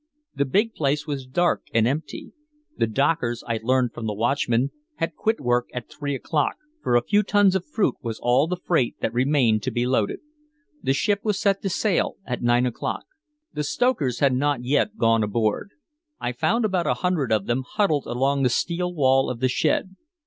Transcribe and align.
The 0.33 0.45
big 0.45 0.73
place 0.73 1.05
was 1.05 1.27
dark 1.27 1.65
and 1.75 1.87
empty. 1.87 2.31
The 2.75 2.87
dockers, 2.87 3.43
I 3.47 3.59
learned 3.61 3.93
from 3.93 4.07
the 4.07 4.15
watchman, 4.15 4.71
had 4.95 5.13
quit 5.15 5.39
work 5.39 5.69
at 5.75 5.91
three 5.91 6.15
o'clock, 6.15 6.55
for 6.81 6.95
a 6.95 7.03
few 7.03 7.21
tons 7.21 7.55
of 7.55 7.63
fruit 7.67 7.93
was 8.01 8.19
all 8.19 8.47
the 8.47 8.55
freight 8.57 8.95
that 9.01 9.13
remained 9.13 9.61
to 9.61 9.69
be 9.69 9.85
loaded. 9.85 10.21
The 10.81 10.93
ship 10.93 11.19
was 11.23 11.39
to 11.41 11.69
sail 11.69 12.15
at 12.25 12.41
nine 12.41 12.65
o'clock. 12.65 13.03
The 13.53 13.63
stokers 13.63 14.17
had 14.21 14.33
not 14.33 14.63
yet 14.63 14.97
gone 14.97 15.21
aboard. 15.21 15.69
I 16.19 16.31
found 16.31 16.65
about 16.65 16.87
a 16.87 16.95
hundred 17.05 17.31
of 17.31 17.45
them 17.45 17.63
huddled 17.73 18.07
along 18.07 18.41
the 18.41 18.49
steel 18.49 18.91
wall 18.91 19.29
of 19.29 19.39
the 19.39 19.49
shed. 19.49 19.95